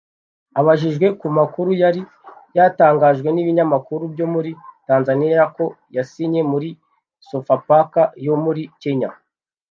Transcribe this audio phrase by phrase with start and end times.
[0.59, 2.01] Abijijwe ku makuru yari
[2.57, 4.51] yatangajwe n’ibinyamakuru byo muri
[4.87, 6.69] Tanzania ko yasinye muri
[7.27, 9.09] Sofapaka yo muri Kenya